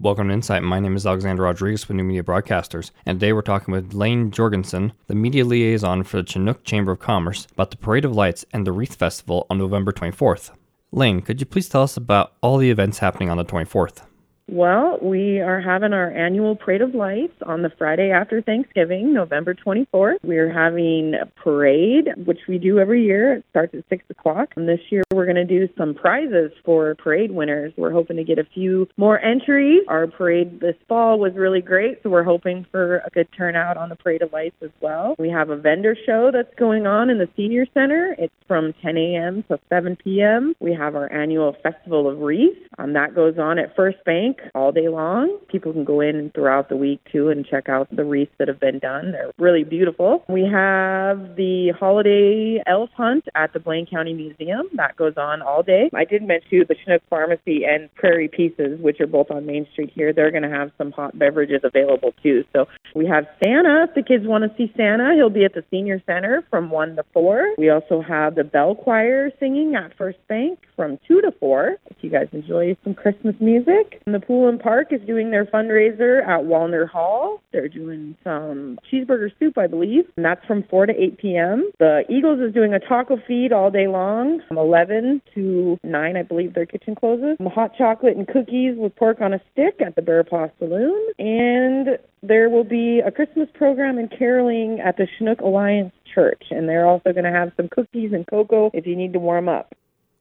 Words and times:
Welcome 0.00 0.28
to 0.28 0.34
Insight. 0.34 0.62
My 0.62 0.78
name 0.78 0.94
is 0.94 1.04
Alexander 1.08 1.42
Rodriguez 1.42 1.88
with 1.88 1.96
New 1.96 2.04
Media 2.04 2.22
Broadcasters, 2.22 2.92
and 3.04 3.18
today 3.18 3.32
we're 3.32 3.42
talking 3.42 3.72
with 3.72 3.94
Laine 3.94 4.30
Jergensen, 4.30 4.92
the 5.08 5.16
media 5.16 5.44
liaison 5.44 6.04
for 6.04 6.18
the 6.18 6.22
Chinook 6.22 6.62
Chamber 6.62 6.92
of 6.92 7.00
Commerce, 7.00 7.48
about 7.50 7.72
the 7.72 7.78
Parade 7.78 8.04
of 8.04 8.14
Lights 8.14 8.44
and 8.52 8.64
the 8.64 8.70
Wreath 8.70 8.94
Festival 8.94 9.44
on 9.50 9.58
November 9.58 9.90
24th. 9.90 10.52
Laine, 10.92 11.20
could 11.20 11.40
you 11.40 11.46
please 11.46 11.68
tell 11.68 11.82
us 11.82 11.96
about 11.96 12.34
all 12.42 12.58
the 12.58 12.70
events 12.70 13.00
happening 13.00 13.28
on 13.28 13.38
the 13.38 13.44
24th? 13.44 14.02
Well, 14.50 14.98
we 15.02 15.40
are 15.40 15.60
having 15.60 15.92
our 15.92 16.10
annual 16.10 16.56
Parade 16.56 16.80
of 16.80 16.94
Lights 16.94 17.34
on 17.44 17.60
the 17.60 17.70
Friday 17.76 18.10
after 18.10 18.40
Thanksgiving, 18.40 19.12
November 19.12 19.52
24th. 19.54 20.16
We're 20.22 20.50
having 20.50 21.12
a 21.20 21.26
parade, 21.26 22.08
which 22.24 22.38
we 22.48 22.56
do 22.56 22.78
every 22.78 23.04
year. 23.04 23.34
It 23.34 23.44
starts 23.50 23.74
at 23.74 23.84
6 23.90 24.04
o'clock. 24.08 24.54
And 24.56 24.66
this 24.66 24.80
year, 24.88 25.02
we're 25.12 25.26
going 25.26 25.36
to 25.36 25.44
do 25.44 25.68
some 25.76 25.94
prizes 25.94 26.50
for 26.64 26.94
parade 26.94 27.30
winners. 27.30 27.74
We're 27.76 27.92
hoping 27.92 28.16
to 28.16 28.24
get 28.24 28.38
a 28.38 28.44
few 28.54 28.88
more 28.96 29.20
entries. 29.20 29.82
Our 29.86 30.06
parade 30.06 30.60
this 30.60 30.76
fall 30.88 31.18
was 31.18 31.34
really 31.34 31.60
great, 31.60 32.02
so 32.02 32.08
we're 32.08 32.24
hoping 32.24 32.64
for 32.70 33.02
a 33.04 33.10
good 33.10 33.28
turnout 33.36 33.76
on 33.76 33.90
the 33.90 33.96
Parade 33.96 34.22
of 34.22 34.32
Lights 34.32 34.56
as 34.62 34.70
well. 34.80 35.14
We 35.18 35.28
have 35.28 35.50
a 35.50 35.56
vendor 35.56 35.94
show 36.06 36.30
that's 36.32 36.54
going 36.54 36.86
on 36.86 37.10
in 37.10 37.18
the 37.18 37.28
Senior 37.36 37.66
Center. 37.74 38.16
It's 38.18 38.32
from 38.46 38.72
10 38.80 38.96
a.m. 38.96 39.44
to 39.48 39.60
7 39.68 39.96
p.m. 40.02 40.54
We 40.58 40.72
have 40.72 40.94
our 40.94 41.12
annual 41.12 41.54
Festival 41.62 42.08
of 42.08 42.18
Wreaths. 42.18 42.56
Um, 42.78 42.94
that 42.94 43.14
goes 43.14 43.38
on 43.38 43.58
at 43.58 43.76
First 43.76 43.98
Bank 44.06 44.37
all 44.54 44.72
day 44.72 44.88
long. 44.88 45.38
People 45.48 45.72
can 45.72 45.84
go 45.84 46.00
in 46.00 46.30
throughout 46.34 46.68
the 46.68 46.76
week 46.76 47.00
too 47.10 47.28
and 47.28 47.46
check 47.46 47.68
out 47.68 47.88
the 47.94 48.04
wreaths 48.04 48.32
that 48.38 48.48
have 48.48 48.60
been 48.60 48.78
done. 48.78 49.12
They're 49.12 49.32
really 49.38 49.64
beautiful. 49.64 50.24
We 50.28 50.42
have 50.42 51.36
the 51.36 51.72
holiday 51.78 52.62
elf 52.66 52.90
hunt 52.96 53.24
at 53.34 53.52
the 53.52 53.60
Blaine 53.60 53.86
County 53.86 54.14
Museum. 54.14 54.68
That 54.74 54.96
goes 54.96 55.14
on 55.16 55.42
all 55.42 55.62
day. 55.62 55.90
I 55.94 56.04
did 56.04 56.22
mention 56.22 56.38
the 56.48 56.76
Chinook 56.84 57.02
Pharmacy 57.10 57.64
and 57.64 57.92
Prairie 57.94 58.28
Pieces, 58.28 58.80
which 58.80 59.00
are 59.00 59.06
both 59.06 59.30
on 59.30 59.46
Main 59.46 59.66
Street 59.72 59.92
here. 59.94 60.12
They're 60.12 60.30
going 60.30 60.42
to 60.42 60.48
have 60.48 60.70
some 60.78 60.92
hot 60.92 61.18
beverages 61.18 61.60
available 61.64 62.14
too. 62.22 62.44
So 62.54 62.66
we 62.94 63.06
have 63.06 63.26
Santa. 63.42 63.86
If 63.88 63.94
the 63.94 64.02
kids 64.02 64.26
want 64.26 64.44
to 64.44 64.56
see 64.56 64.72
Santa, 64.76 65.14
he'll 65.14 65.30
be 65.30 65.44
at 65.44 65.54
the 65.54 65.64
Senior 65.70 66.02
Center 66.06 66.44
from 66.50 66.70
1 66.70 66.96
to 66.96 67.04
4. 67.12 67.54
We 67.58 67.70
also 67.70 68.00
have 68.00 68.34
the 68.34 68.44
Bell 68.44 68.74
Choir 68.74 69.30
singing 69.38 69.74
at 69.74 69.96
First 69.96 70.18
Bank 70.28 70.58
from 70.78 70.96
2 71.08 71.20
to 71.22 71.32
4. 71.40 71.76
If 71.86 71.96
you 72.02 72.08
guys 72.08 72.28
enjoy 72.30 72.76
some 72.84 72.94
Christmas 72.94 73.34
music. 73.40 74.00
And 74.06 74.14
the 74.14 74.20
Pool 74.20 74.48
and 74.48 74.60
Park 74.60 74.92
is 74.92 75.00
doing 75.08 75.32
their 75.32 75.44
fundraiser 75.44 76.22
at 76.22 76.44
Walner 76.44 76.88
Hall. 76.88 77.42
They're 77.52 77.68
doing 77.68 78.16
some 78.22 78.78
cheeseburger 78.90 79.30
soup, 79.40 79.58
I 79.58 79.66
believe, 79.66 80.04
and 80.16 80.24
that's 80.24 80.44
from 80.46 80.62
4 80.70 80.86
to 80.86 80.92
8 80.92 81.18
p.m. 81.18 81.70
The 81.80 82.04
Eagles 82.08 82.38
is 82.38 82.54
doing 82.54 82.74
a 82.74 82.78
taco 82.78 83.18
feed 83.26 83.52
all 83.52 83.72
day 83.72 83.88
long 83.88 84.40
from 84.46 84.56
11 84.56 85.20
to 85.34 85.78
9, 85.82 86.16
I 86.16 86.22
believe 86.22 86.54
their 86.54 86.66
kitchen 86.66 86.94
closes. 86.94 87.36
Some 87.38 87.48
hot 87.48 87.72
chocolate 87.76 88.16
and 88.16 88.28
cookies 88.28 88.76
with 88.76 88.94
pork 88.94 89.20
on 89.20 89.34
a 89.34 89.40
stick 89.50 89.80
at 89.84 89.96
the 89.96 90.02
Bear 90.02 90.22
Paw 90.22 90.46
Saloon. 90.60 91.08
And 91.18 91.98
there 92.22 92.48
will 92.48 92.64
be 92.64 93.00
a 93.04 93.10
Christmas 93.10 93.48
program 93.54 93.98
and 93.98 94.10
caroling 94.16 94.80
at 94.80 94.96
the 94.96 95.08
Chinook 95.18 95.40
Alliance 95.40 95.92
Church, 96.14 96.44
and 96.50 96.68
they're 96.68 96.86
also 96.86 97.12
going 97.12 97.24
to 97.24 97.30
have 97.30 97.52
some 97.56 97.68
cookies 97.68 98.12
and 98.12 98.26
cocoa 98.26 98.70
if 98.74 98.86
you 98.86 98.96
need 98.96 99.12
to 99.12 99.18
warm 99.18 99.48
up. 99.48 99.74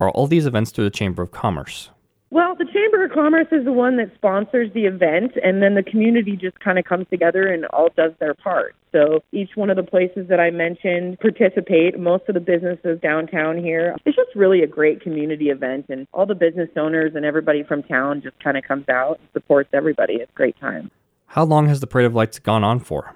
Are 0.00 0.10
all 0.10 0.26
these 0.26 0.46
events 0.46 0.70
through 0.72 0.84
the 0.84 0.90
Chamber 0.90 1.22
of 1.22 1.30
Commerce? 1.30 1.90
Well, 2.30 2.56
the 2.56 2.64
Chamber 2.64 3.04
of 3.04 3.12
Commerce 3.12 3.46
is 3.52 3.64
the 3.64 3.72
one 3.72 3.96
that 3.98 4.12
sponsors 4.16 4.72
the 4.74 4.86
event, 4.86 5.32
and 5.44 5.62
then 5.62 5.76
the 5.76 5.84
community 5.84 6.36
just 6.36 6.58
kind 6.58 6.80
of 6.80 6.84
comes 6.84 7.06
together 7.08 7.46
and 7.46 7.64
all 7.66 7.90
does 7.96 8.10
their 8.18 8.34
part. 8.34 8.74
So 8.90 9.22
each 9.30 9.50
one 9.54 9.70
of 9.70 9.76
the 9.76 9.84
places 9.84 10.26
that 10.28 10.40
I 10.40 10.50
mentioned 10.50 11.20
participate. 11.20 11.96
Most 11.96 12.24
of 12.28 12.34
the 12.34 12.40
businesses 12.40 12.98
downtown 13.00 13.56
here. 13.56 13.94
It's 14.04 14.16
just 14.16 14.34
really 14.34 14.62
a 14.62 14.66
great 14.66 15.00
community 15.00 15.50
event, 15.50 15.86
and 15.88 16.08
all 16.12 16.26
the 16.26 16.34
business 16.34 16.70
owners 16.76 17.12
and 17.14 17.24
everybody 17.24 17.62
from 17.62 17.84
town 17.84 18.20
just 18.20 18.38
kind 18.42 18.56
of 18.56 18.64
comes 18.64 18.88
out 18.88 19.20
and 19.20 19.28
supports 19.32 19.68
everybody. 19.72 20.14
It's 20.14 20.30
a 20.30 20.34
great 20.34 20.58
time. 20.58 20.90
How 21.26 21.44
long 21.44 21.68
has 21.68 21.78
the 21.78 21.86
Parade 21.86 22.06
of 22.06 22.16
Lights 22.16 22.40
gone 22.40 22.64
on 22.64 22.80
for? 22.80 23.14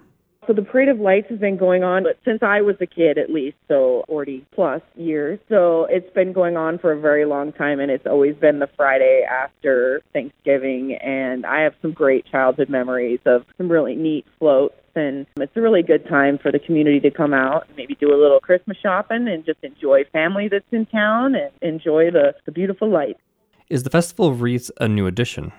So 0.49 0.55
the 0.55 0.63
Parade 0.63 0.89
of 0.89 0.99
Lights 0.99 1.29
has 1.29 1.39
been 1.39 1.59
going 1.59 1.85
on 1.85 2.07
since 2.25 2.43
I 2.43 2.63
was 2.63 2.77
a 2.81 2.87
kid, 2.87 3.19
at 3.19 3.29
least, 3.29 3.59
so 3.69 4.03
40 4.09 4.47
plus 4.55 4.81
years. 4.97 5.39
So 5.51 5.87
it's 5.91 6.11
been 6.15 6.33
going 6.33 6.57
on 6.57 6.79
for 6.79 6.91
a 6.91 6.99
very 6.99 7.27
long 7.27 7.53
time, 7.53 7.81
and 7.81 7.91
it's 7.91 8.07
always 8.07 8.35
been 8.35 8.59
the 8.59 8.71
Friday 8.75 9.27
after 9.31 10.01
Thanksgiving. 10.15 10.95
And 11.03 11.45
I 11.45 11.61
have 11.61 11.75
some 11.83 11.93
great 11.93 12.25
childhood 12.25 12.71
memories 12.71 13.21
of 13.27 13.45
some 13.59 13.71
really 13.71 13.95
neat 13.95 14.25
floats. 14.39 14.75
And 14.95 15.27
it's 15.37 15.55
a 15.55 15.61
really 15.61 15.83
good 15.83 16.09
time 16.09 16.39
for 16.39 16.51
the 16.51 16.59
community 16.59 16.99
to 17.01 17.11
come 17.11 17.35
out 17.35 17.69
and 17.69 17.77
maybe 17.77 17.95
do 17.97 18.15
a 18.15 18.17
little 18.17 18.41
Christmas 18.41 18.79
shopping 18.83 19.29
and 19.29 19.45
just 19.45 19.63
enjoy 19.63 20.05
family 20.15 20.49
that's 20.49 20.65
in 20.73 20.87
town 20.87 21.35
and 21.35 21.53
enjoy 21.61 22.11
the, 22.11 22.35
the 22.47 22.53
beautiful 22.53 22.89
lights. 22.89 23.21
Is 23.69 23.83
the 23.83 23.91
Festival 23.91 24.29
of 24.29 24.41
Wreaths 24.41 24.71
a 24.81 24.89
new 24.89 25.07
addition? 25.07 25.53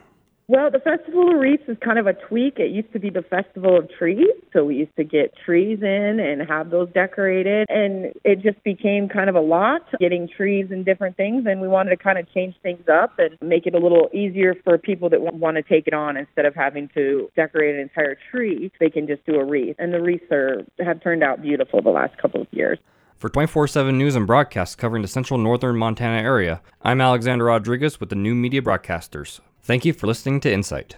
Well, 0.50 0.72
the 0.72 0.80
Festival 0.80 1.30
of 1.30 1.40
Wreaths 1.40 1.62
is 1.68 1.78
kind 1.86 2.00
of 2.00 2.08
a 2.08 2.14
tweak. 2.14 2.58
It 2.58 2.72
used 2.72 2.92
to 2.94 3.00
be 3.00 3.12
the 3.12 3.22
Festival 3.22 3.78
of 3.78 3.88
Trees, 4.00 4.34
so 4.52 4.66
we 4.66 4.78
used 4.78 4.96
to 4.96 5.04
get 5.04 5.32
trees 5.46 5.78
in 5.84 6.20
and 6.20 6.42
have 6.50 6.72
those 6.72 6.90
decorated, 6.92 7.68
and 7.70 8.12
it 8.24 8.42
just 8.42 8.64
became 8.64 9.10
kind 9.10 9.30
of 9.30 9.36
a 9.36 9.42
lot 9.42 9.84
getting 10.00 10.28
trees 10.28 10.66
and 10.72 10.84
different 10.84 11.16
things, 11.18 11.46
and 11.46 11.62
we 11.62 11.68
wanted 11.68 11.92
to 11.92 11.98
kind 11.98 12.18
of 12.18 12.26
change 12.34 12.56
things 12.64 12.84
up 12.92 13.20
and 13.20 13.38
make 13.48 13.68
it 13.68 13.76
a 13.76 13.78
little 13.78 14.10
easier 14.12 14.56
for 14.64 14.80
people 14.80 15.08
that 15.12 15.22
want 15.22 15.56
to 15.58 15.62
take 15.62 15.86
it 15.86 15.94
on 15.94 16.18
instead 16.18 16.48
of 16.48 16.56
having 16.56 16.90
to 16.96 17.30
decorate 17.36 17.76
an 17.76 17.82
entire 17.82 18.18
tree. 18.32 18.72
They 18.80 18.90
can 18.90 19.06
just 19.06 19.24
do 19.28 19.36
a 19.36 19.46
wreath, 19.46 19.76
and 19.78 19.94
the 19.94 20.02
wreaths 20.02 20.32
are 20.32 20.66
have 20.84 21.04
turned 21.04 21.22
out 21.22 21.44
beautiful 21.44 21.84
the 21.84 21.92
last 21.92 22.18
couple 22.18 22.42
of 22.42 22.48
years. 22.50 22.80
For 23.20 23.30
24 23.30 23.68
7 23.68 23.96
news 23.96 24.16
and 24.16 24.26
broadcasts 24.26 24.76
covering 24.76 25.04
the 25.04 25.08
central 25.08 25.38
northern 25.38 25.78
Montana 25.78 26.24
area, 26.24 26.64
I'm 26.82 27.02
Alexander 27.02 27.46
Rodriguez 27.46 28.00
with 28.00 28.10
the 28.10 28.16
New 28.16 28.34
Media 28.34 28.64
Broadcasters. 28.64 29.42
Thank 29.62 29.86
you 29.86 29.94
for 29.94 30.08
listening 30.08 30.40
to 30.42 30.52
Insight. 30.52 30.98